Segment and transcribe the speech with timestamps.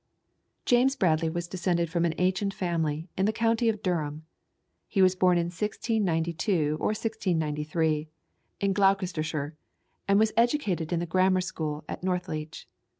[0.65, 4.25] James Bradley was descended from an ancient family in the county of Durham.
[4.87, 8.09] He was born in 1692 or 1693, at Sherbourne,
[8.61, 9.55] in Gloucestershire,
[10.07, 12.67] and was educated in the Grammar School at Northleach.